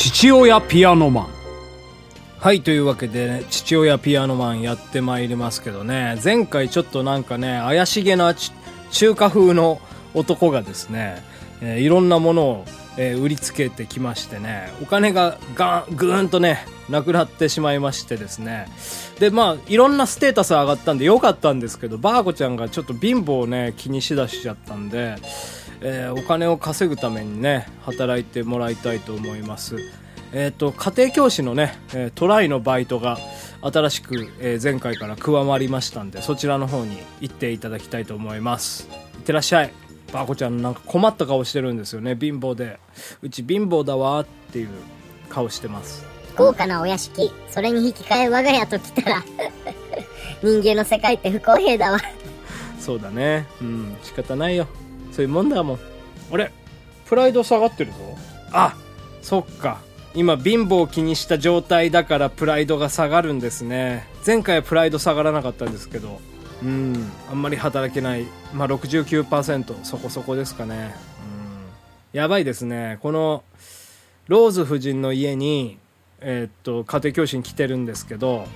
[0.00, 1.28] 父親ピアノマン。
[2.38, 6.20] はいというわけで、ね、父親ピアノマンやってまいりますけどね。
[6.22, 8.32] 前回ちょっとなんかね怪しげな
[8.92, 9.80] 中華風の
[10.14, 11.24] 男がですね、
[11.60, 12.64] えー、いろんなものを、
[12.96, 18.68] えー、売りつけてきましてねお金がガンぐーんとねなくなってしまいましてですね。
[19.18, 25.16] でまあいろんなステータス上がったんでよかったんですけどバーコちゃんがちょっと貧乏をね気にしだしちゃったんで
[25.80, 29.76] えー、お金を稼ぐためにね働いてもらいたいと思います。
[30.32, 33.16] えーと、家庭教師のね、えー、トライのバイトが
[33.62, 38.88] 新しく、えー、前回から加わりましたんでそちらの方に行っていただきたいと思います。
[39.16, 39.72] いってらっしゃい。
[40.12, 42.16] バーコちゃんなんか困った顔してるんですよね。
[42.18, 42.78] 貧乏で。
[43.22, 44.68] うち貧乏だわっていう
[45.28, 46.04] 顔してます。
[46.36, 47.30] 豪華なお屋敷。
[47.50, 49.24] それに引き換え我が家と来たら
[50.42, 51.98] 人間の世界って不公平だわ。
[52.78, 53.46] そうだね。
[53.60, 53.96] うん。
[54.02, 54.66] 仕方ないよ
[55.18, 55.78] そういうもんだもん。
[56.30, 56.52] あれ？
[57.06, 57.98] プライド下がってるぞ。
[58.52, 58.76] あ
[59.20, 59.80] そっか。
[60.14, 64.06] 今貧乏を気にした状態だからプライドが下がるんですね。
[64.24, 66.20] 前回はプライド下がらなかったんですけど。
[66.62, 67.10] うん。
[67.28, 68.26] あんまり働けない。
[68.54, 70.94] まあ69%そこそこですかね。
[72.14, 72.18] うん。
[72.20, 73.00] やばいですね。
[73.02, 73.42] この、
[74.28, 75.78] ローズ夫人の家に、
[76.20, 78.46] えー、っと、家庭教師に来てるんですけど、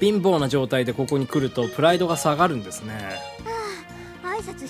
[0.00, 2.94] 貧乏な状態でここに来るとプライドが下がるんですね。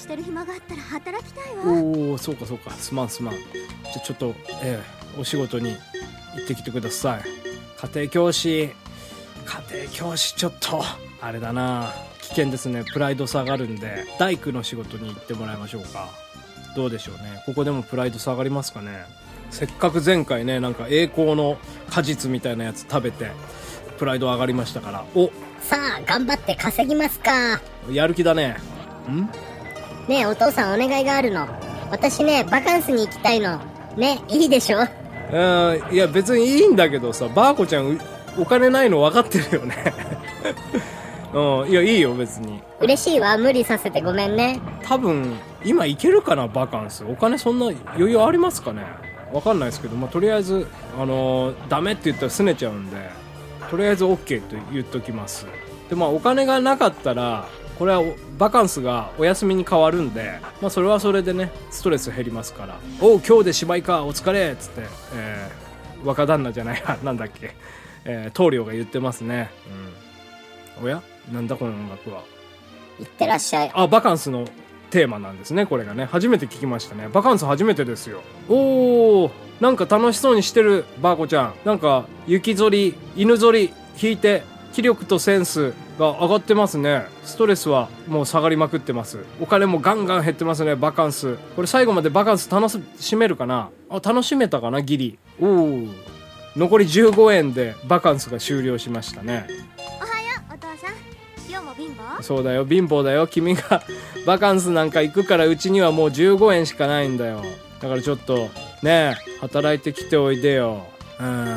[0.00, 1.72] してる暇があったら働きたいわ。
[1.72, 2.70] おおそうかそうか。
[2.72, 3.34] すまんすまん。
[3.34, 7.22] じゃちょっとええお仕事に行ってきてください。
[7.76, 8.70] 家庭教師。
[9.44, 10.82] 家庭教師ちょっと
[11.20, 11.92] あれだな。
[12.22, 12.84] 危険ですね。
[12.92, 14.06] プライド下がるんで。
[14.18, 16.08] 大工の仕事に行ってもらいましょうか。
[16.76, 17.42] どうでしょうね。
[17.46, 19.04] ここでもプライド下がりますかね。
[19.50, 21.58] せっかく前回ねなんか栄光の
[21.90, 23.32] 果実みたいなやつ食べて
[23.98, 25.04] プライド上がりましたから。
[25.14, 25.30] お。
[25.60, 27.60] さあ頑張って稼ぎますか。
[27.90, 28.56] やる気だね。
[29.08, 29.28] ん？
[30.10, 31.46] ねえお父さんお願いがあるの。
[31.92, 33.60] 私ねバカンスに行きたいの。
[33.96, 34.78] ねいいでしょ？
[34.80, 37.96] うんいや別にいいんだけどさバーコちゃん
[38.36, 39.76] お金ないの分かってるよね。
[41.32, 42.60] うんいやいいよ別に。
[42.80, 43.38] 嬉しいわ。
[43.38, 44.58] 無理させてごめんね。
[44.82, 47.04] 多分今行けるかなバカンス。
[47.04, 48.82] お金そんな余裕ありますかね？
[49.32, 50.66] 分かんないですけど、まあ、とりあえず
[51.00, 52.96] あのー、ダメって言ったら拗ねちゃうんで
[53.70, 55.46] とりあえず OK と言っときます。
[55.88, 57.44] でまあお金がなかったら
[57.80, 58.02] これは
[58.36, 64.82] バカンスがお休みに変わるんで、まあ、それはそれでねストレス減りますから「おう今日で芝居かお疲れ」っつって、
[65.14, 67.56] えー、若旦那じゃないや なんだっけ、
[68.04, 69.50] えー、棟梁が言ってますね、
[70.78, 71.00] うん、おや？
[71.32, 72.20] なんだこの音楽は？
[73.00, 73.70] いってらっしゃい。
[73.72, 74.44] あバカンスの
[74.90, 76.04] テーマなんですねこれがね。
[76.04, 77.08] 初めて聞きましたね。
[77.10, 78.20] バカンス初めてですよ。
[78.50, 81.54] おおなんか楽しそうにしてるバーコちゃん。
[81.64, 84.42] なんか雪ぞり犬ぞり引いて
[84.74, 87.04] 気力とセンスが上がってますね。
[87.24, 89.18] ストレスはもう下がりまくってます。
[89.40, 91.36] お金もガンガン減ってますねバカンス。
[91.54, 92.68] これ最後までバカンス楽
[92.98, 93.68] しめるかな？
[93.90, 95.18] あ楽しめたかなギリ。
[95.40, 95.88] おお
[96.56, 99.46] 残り15円でバカンスが終了しましたね。
[100.00, 100.96] おはようお父さん。
[101.48, 102.22] 今日も貧乏？
[102.22, 103.26] そうだよ貧乏だよ。
[103.26, 103.82] 君が
[104.26, 107.44] バカンスなんか行くからうちにはもう15円しかないんだよ。
[107.80, 108.48] だからちょっと
[108.82, 110.86] ね働いてきておいでよ。
[111.20, 111.56] うん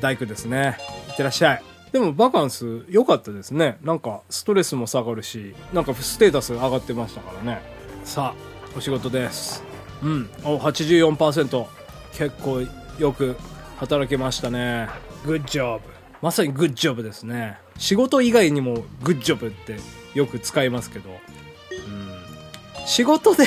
[0.00, 0.76] 大工ですね。
[1.08, 1.62] いってらっしゃい
[1.92, 3.78] でもバカンス良かったですね。
[3.82, 7.60] なんかストレスも下がるし、なんかステータス上がってましたからね。
[8.04, 9.62] さあ、お仕事です。
[10.02, 10.30] うん。
[10.44, 11.66] お、84%。
[12.14, 12.62] 結構
[12.98, 13.36] よく
[13.78, 14.88] 働けましたね。
[15.26, 15.84] グッジョブ。
[16.22, 17.58] まさにグッジョブですね。
[17.76, 19.76] 仕事以外にもグッジョブって
[20.14, 21.10] よく使いますけど。
[21.10, 22.86] うん。
[22.86, 23.46] 仕事で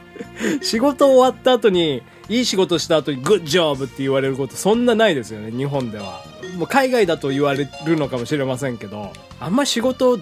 [0.62, 6.22] 仕事終わった後に、いい仕事した後にグッジョブって言われることそんなないですよね、日本では。
[6.58, 10.18] もう海外だと言われるのかもしれませんけど、あんま仕事、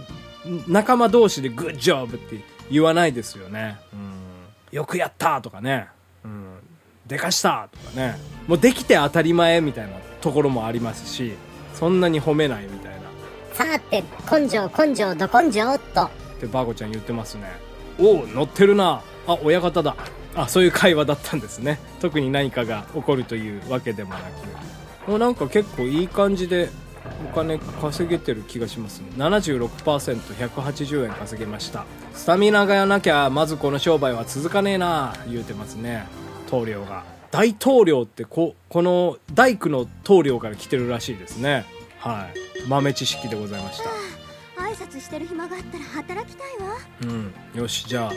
[0.69, 2.39] 仲間同士でグッジョブって
[2.71, 3.79] 言わないですよね。
[3.95, 4.77] うん。
[4.77, 5.89] よくやったとかね。
[6.25, 6.59] うん。
[7.07, 8.19] でかしたとかね。
[8.47, 11.33] もうできて当たり前みたいなところもありますし、
[11.73, 13.01] そんなに褒めないみたいな。
[13.55, 16.03] さて、根性根性ど根性と。
[16.05, 17.51] ってバーゴちゃん言ってますね。
[17.99, 19.01] おお、乗ってるな。
[19.27, 19.97] あ、親方だ。
[20.35, 21.79] あ、そういう会話だったんですね。
[22.03, 24.77] 特に何かが起こるというわけでもなく。
[25.07, 26.69] もうなんか結構いい感じで
[27.31, 29.07] お金稼げてる気がしますね。
[29.17, 31.85] 76%180 円稼げました。
[32.13, 36.07] スタミナがなきゃまずこの商売は続かねえな言うてますね。
[36.51, 37.05] 棟梁が。
[37.31, 41.65] 大統領ってここの大工の棟梁から来てるらしいですね。
[41.99, 42.29] は
[42.65, 42.69] い。
[42.69, 43.91] 豆知識でございました。
[44.61, 46.77] 挨拶してる暇があったら働きたいわ。
[47.03, 47.35] うん。
[47.55, 48.13] よしじゃあ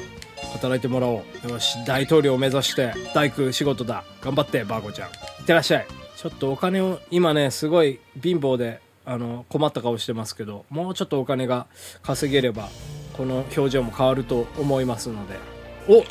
[0.53, 1.49] 働いてもらおう。
[1.49, 4.03] よし大統領を目指して大工仕事だ。
[4.21, 5.09] 頑張ってバーコちゃん。
[5.09, 5.11] い
[5.43, 11.65] ってらっしゃいちょっとお金を、今ね、すごい貧乏で、あの、困った顔してますけど、もうちょっとお金が
[12.01, 12.67] 稼げれば、
[13.13, 15.39] この表情も変わると思いますので。
[15.87, 16.03] お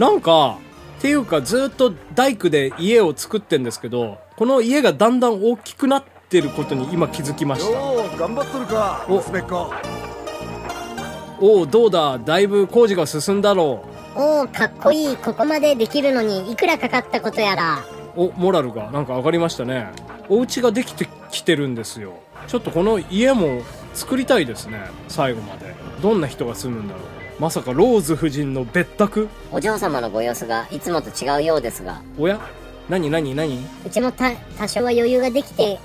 [0.00, 0.56] なんか、
[0.98, 8.16] っていうかずっと大工で家を作ってんですけどこの家がだんだん大きくなってることに今気づきました。
[8.16, 9.16] 頑張っとるかお。
[9.16, 9.70] 娘っ子。
[11.38, 13.84] おおどうだだいぶ工事が進んだろ
[14.14, 17.84] おおかっこいいここまでできるのにいくらかかったことやら。
[17.92, 19.88] うおモラルがなんか上がりましたね。
[20.28, 22.14] お家ができてきてるんですよ。
[22.48, 23.62] ちょっとこの家も
[23.94, 24.80] 作りたいですね。
[25.08, 25.74] 最後まで。
[26.02, 27.02] どんな人が住むんだろう。
[27.38, 29.28] まさかローズ夫人の別宅？
[29.52, 32.00] お嬢様のご様子がいつもと違うようですが。
[32.18, 32.40] おや？
[32.88, 33.58] 何何何？
[33.84, 35.78] うちもた多少は余裕ができて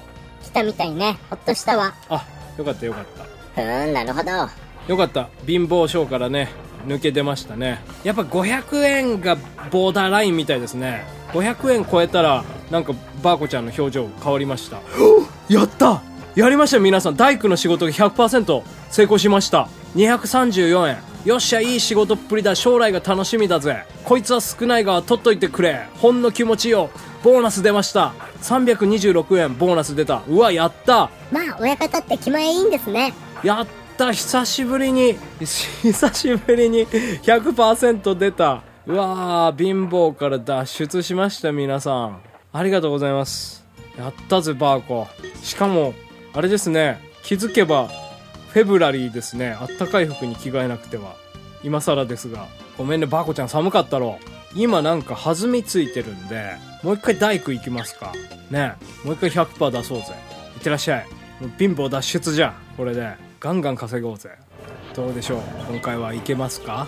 [0.43, 1.17] きたみたいね。
[1.29, 1.93] ほっとしたわ。
[2.09, 2.25] あ
[2.57, 3.23] よかったよかった。
[3.61, 4.31] ふーんなるほど。
[4.87, 5.29] よかった。
[5.45, 6.49] 貧乏症からね
[6.87, 7.81] 抜け出ましたね。
[8.03, 9.37] やっぱ500円が
[9.71, 11.03] ボーダーラインみたいですね。
[11.33, 12.93] 500円超えたらなんか
[13.23, 14.77] バーコちゃんの表情変わりました。
[15.49, 16.01] やった！
[16.35, 17.15] やりました皆さん。
[17.17, 19.67] 大工の仕事が100%成功しました。
[19.95, 20.97] 234円。
[21.25, 22.55] よっしゃいい仕事っぷりだ。
[22.55, 23.83] 将来が楽しみだぜ。
[24.05, 25.87] こいつは少ないが取っといてくれ。
[25.99, 26.89] ほんの気持ちよ。
[27.23, 28.13] ボーナス出ました。
[28.41, 30.23] 326円ボーナス出た。
[30.27, 31.09] うわやった。
[31.31, 33.13] まあ親方って気前いいんですね。
[33.43, 33.67] やっ
[33.97, 38.63] た久しぶりに久しぶりに100%出た。
[38.87, 42.19] うわー貧乏から脱出しました皆さん。
[42.51, 43.65] ありがとうございます。
[43.97, 45.07] やったぜバーコ
[45.43, 45.93] しかも
[46.33, 46.99] あれですね。
[47.23, 47.89] 気づけば
[48.49, 49.51] フェブラリーですね。
[49.51, 51.15] あったかい服に着替えなくては。
[51.63, 52.47] 今更ですが。
[52.77, 54.17] ごめんねバーコちゃん寒かったろ。
[54.55, 58.11] 今なんか弾みついてるんでもう一回大工行きますか。
[58.49, 58.73] ね。
[59.05, 60.05] もう一回100%出そうぜ。
[60.55, 61.07] いってらっしゃい。
[61.57, 63.30] 貧乏脱出じゃんこれで。
[63.41, 64.29] ガンガン稼ごうぜ。
[64.95, 65.41] どうでしょう。
[65.67, 66.87] 今回はいけますか？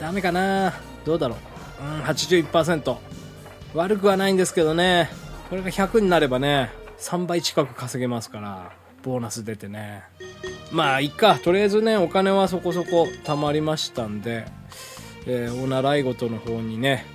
[0.00, 0.74] ダメかな？
[1.04, 1.36] どうだろ
[1.80, 1.84] う？
[1.84, 2.96] うん81%
[3.74, 5.08] 悪くはないんですけどね。
[5.48, 8.72] これが100になればね3倍近く稼げますから
[9.04, 10.02] ボーナス出てね。
[10.72, 11.38] まあいっか。
[11.38, 14.44] とりあえずねお金はそこそこ貯まりましたんで、
[15.28, 17.06] えーお習い事の方にね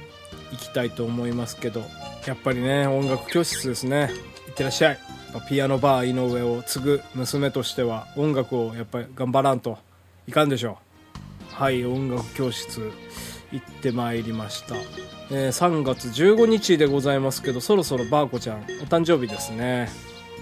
[0.53, 1.83] 行きたいと思いますけど
[2.25, 4.11] やっぱりね音楽教室ですね。
[4.47, 4.99] いってらっしゃい。
[5.41, 9.77] ピアノバー井上を継ぐ娘としては音楽をやっぱり頑張らんと
[10.27, 10.77] いかんでしょ
[11.51, 11.53] う。
[11.53, 12.91] はい音楽教室
[13.51, 14.75] 行ってまいりました、
[15.31, 19.89] えー3月15日でございますけどそろそろバーコちゃんお誕生日ですね。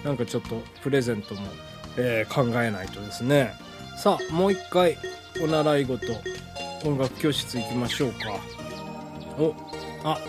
[0.03, 1.41] なんかちょっとプレゼントも、
[1.97, 3.53] えー考えないとですね。
[3.97, 4.97] さあもう一回
[5.41, 6.05] お習い事
[6.83, 8.17] 音楽教室行きましょうか。
[9.39, 9.53] お
[10.03, 10.19] あ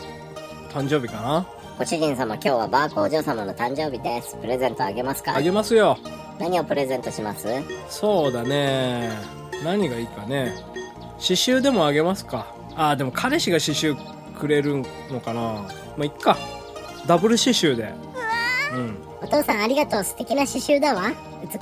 [0.72, 1.46] 誕生日かな？
[1.78, 4.34] ご主人様今日はバーコお嬢様の誕生日です。
[4.40, 5.36] プレゼントあげますか？
[5.36, 5.98] あげますよ。
[6.38, 7.46] 何をプレゼントします？
[7.90, 9.10] そうだね。
[9.62, 10.54] 何がいいかね。
[11.18, 12.46] 刺繍でもあげますか。
[12.76, 13.94] あーでも彼氏が刺繍
[14.38, 15.42] くれるのかな。
[15.42, 15.68] ま
[16.00, 16.38] あいっか。
[17.06, 17.92] ダブル刺繍で。
[18.72, 18.96] うん。
[19.20, 20.04] お父さんありがとう。
[20.04, 21.12] 素敵な刺繍だわ。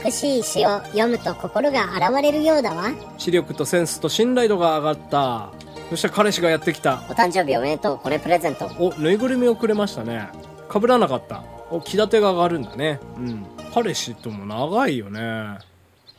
[0.04, 2.92] 美しい詩を読むと心が洗われるようだわ。
[3.18, 5.50] 視力とセンスと信頼度が上がった
[5.90, 7.04] そしたら彼氏がやってきた。
[7.08, 7.98] お誕生日おめでとう。
[7.98, 8.66] これプレゼント。
[8.78, 10.28] おぬいぐるみをくれましたね。
[10.68, 11.44] かぶらなかった。
[11.70, 13.00] お気立てが上がるんだね。
[13.16, 13.46] うん。
[13.72, 15.58] 彼氏とも長いよね。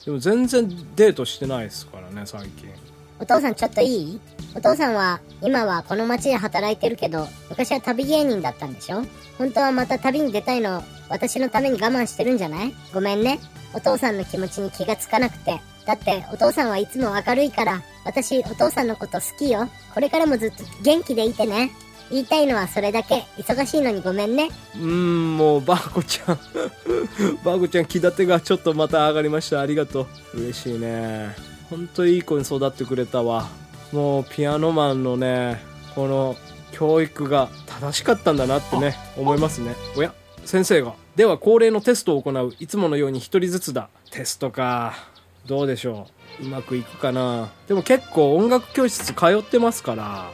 [0.06, 2.70] でも全然デートしてないですからね最近。
[3.20, 4.22] お父さんちょっといい？
[4.56, 9.04] お父さんは今はこの町で働いてるけど昔は旅芸人だったんでしょ？
[9.38, 10.84] 本当はまた旅に出たいの。
[11.10, 12.74] 私のために我慢してるんじゃない？
[12.94, 13.40] ごめんね。
[13.74, 19.70] お父さんの気持ちに気がつかなくてだってお父さんはいつも明るいから私お父さんのこと好きよ。
[19.94, 21.72] これからもずっと元気でいてね。
[22.12, 23.26] 言いたいのはそれだけ。
[23.38, 24.50] 忙しいのにごめんね。
[24.80, 26.40] うんもうバーコちゃん。
[27.44, 29.60] バーコちゃん気立てがちょっとまた上がりました。
[29.60, 30.40] ありがとう。
[30.40, 31.36] 嬉しいね。
[31.70, 33.48] ほんといい子に育ってくれたわ。
[33.92, 35.64] もうピアノマンのね
[35.96, 36.36] この
[36.72, 39.76] 教育が正しかったんだなってね思いますね。
[39.96, 40.14] おや
[40.46, 40.94] 先生が。
[41.16, 42.54] では恒例のテストを行う。
[42.60, 43.90] いつものように一人ずつだ。
[44.12, 45.15] テストか。
[45.48, 46.08] どうでしょ
[46.42, 46.46] う。
[46.46, 47.50] うまくいくかな。
[47.68, 50.30] でも結構音楽教室通ってますから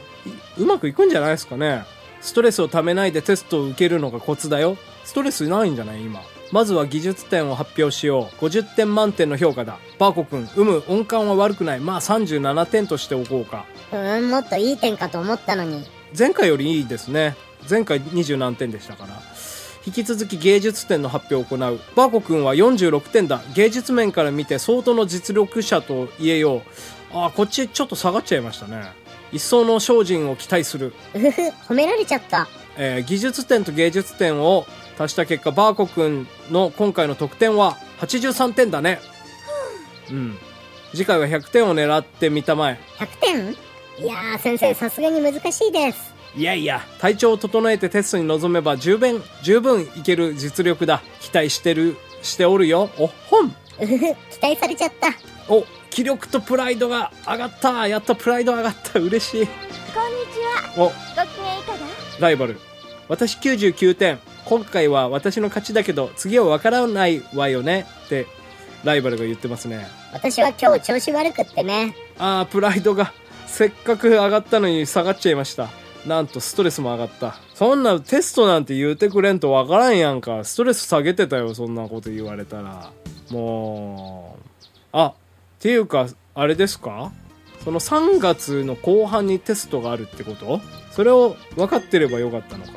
[0.58, 1.84] いうまくいくんじゃないですかね。
[2.20, 4.76] ストレスをためないでテストを受けるのがコツだよ。
[5.04, 6.02] ストレスないんじゃない？
[6.02, 6.20] 今。
[6.52, 8.44] まずは技術点を発表しよう。
[8.44, 9.78] 50点満点の評価だ。
[9.98, 11.80] バーコ君うむ音感は悪くない。
[11.80, 13.64] まあ37点としておこうか。
[13.90, 15.84] うーんもっといい点かと思ったのに。
[16.16, 17.36] 前回よりいいですね。
[17.68, 19.22] 前回20何点でしたから
[19.84, 21.80] 引き続き芸術点の発表を行う。
[21.96, 23.42] バーコ君は46点だ。
[23.54, 26.60] 芸術面から見て相当の実力者と言えよう。
[27.12, 28.82] あーこっちちょっと下がっちゃいましたね。
[29.32, 30.92] 一層の精進を期待する。
[31.14, 32.48] うふふ褒められちゃった。
[32.76, 34.66] えー技術点と芸術点を
[34.98, 39.00] 足した結果バーコ君の今回の得点は83点だね。
[40.10, 40.38] うん。
[40.92, 42.78] 次回は100点を狙ってみたまえ。
[42.98, 43.56] 100点？
[43.98, 54.06] いやー先生さすがに難しいですいやいや体調を整えてテストに臨めば十分十分いける実力だ期待してるしておるよおほんうふふ期
[54.40, 55.08] 待されちゃった
[55.52, 59.52] お気力とプライドが上がったやったプライド上がった嬉しいこんに
[60.32, 60.94] ちはおご機
[61.42, 61.78] 嫌いかが？
[62.18, 62.58] ライバル。
[63.08, 64.18] 私99点。
[64.46, 67.86] 今回は私の勝ちだけど、次はわからないわよね。
[68.06, 68.26] って、
[68.84, 69.86] ライバルが言ってますね。
[70.14, 71.94] 私は今日調子悪くってね。
[72.18, 73.12] あー、プライドが、
[73.46, 75.68] せっかく上がったのに下がっちゃいました。
[76.06, 77.36] なんとストレスも上がった。
[77.54, 80.44] そんなテストなんて言うてくれんとわからんやんか。
[80.44, 82.90] ストレス下げてたよ、そんなこと言われたら。
[83.30, 84.42] もう。
[84.92, 85.14] あ、っ
[85.60, 87.12] ていうか、あれですか？
[87.64, 90.60] その3月の後半にテストがあるってこと？
[90.90, 92.72] それを分かってればよかったのか。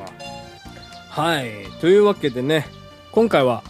[1.10, 1.50] はい。
[1.80, 2.66] というわけでね、
[3.10, 3.64] 今回は、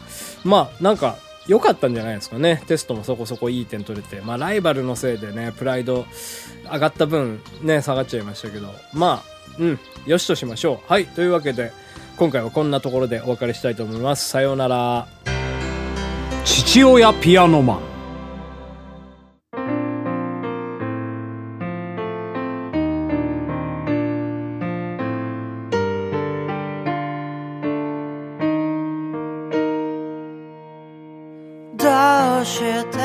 [0.45, 1.17] まあ、なんか、
[1.49, 2.61] 良かったんじゃないですかね。
[2.67, 4.21] テストもそこそこいい点取れて。
[4.21, 6.05] まあ、ライバルのせいでね、プライド
[6.65, 8.69] 上がった分、ね、下がっちゃいましたけど。
[8.93, 10.93] まあ、うん、よしとしましょう。
[10.93, 11.07] はい。
[11.07, 11.73] というわけで、
[12.17, 14.29] 今回はこんなところでお別れしたいと思います。
[14.29, 15.07] さようなら。
[16.45, 17.81] 父親ピアノマン。
[31.77, 32.99] どうして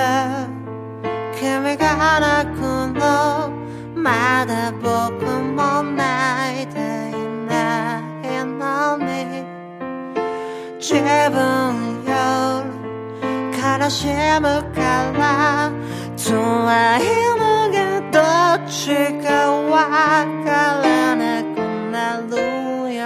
[1.39, 2.59] 君が泣く
[2.99, 3.51] の？
[3.95, 5.20] まだ僕
[13.91, 15.69] しむから
[16.15, 16.31] 辛
[16.99, 17.03] い
[17.37, 17.75] のが
[18.09, 18.15] ど
[18.63, 19.73] っちかわ
[20.45, 20.49] か
[20.81, 20.85] ら
[21.17, 21.59] なく
[21.91, 22.31] なる
[22.95, 22.99] よ。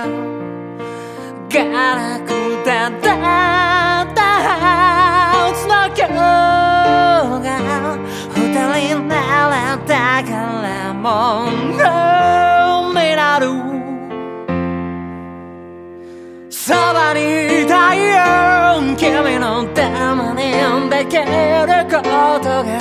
[1.49, 1.57] ガ
[1.95, 2.29] ラク
[2.63, 4.49] タだったは
[5.55, 6.09] ずの今日
[7.41, 7.49] が
[8.35, 8.37] 二
[8.87, 9.13] 人な
[9.49, 9.53] ら
[9.87, 9.89] だ
[10.23, 10.29] か
[10.61, 11.05] らも
[11.49, 11.51] う
[12.93, 13.43] になる。
[16.51, 18.15] そばにいたいよ。
[18.97, 19.84] 君のために
[20.97, 21.23] できる
[21.91, 21.99] こ
[22.39, 22.79] とが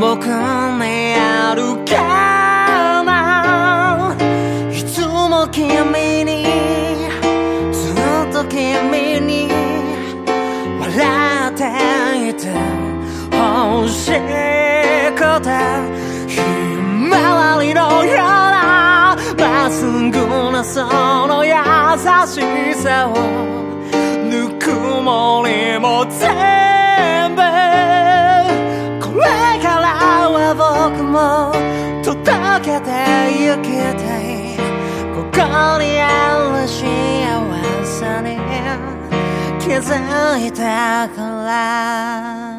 [0.00, 4.16] 僕にあるかな。
[4.70, 6.46] いつも君に
[7.72, 7.96] ずっ
[8.32, 9.48] と君に
[10.78, 11.60] 笑って
[12.28, 12.46] いて
[13.32, 15.50] 欲しくて
[16.28, 16.40] ひ
[17.10, 20.84] まわりのようなまっすぐなそ
[21.26, 21.50] の優
[22.28, 23.14] しさを
[24.30, 24.70] ぬく
[25.02, 26.71] もりも全
[30.54, 31.52] 僕も
[32.04, 32.90] 届けて
[33.38, 34.56] ゆきたい。
[35.14, 35.38] ここ
[35.78, 36.80] にある幸
[37.84, 38.36] せに
[39.58, 42.51] 気づいたから。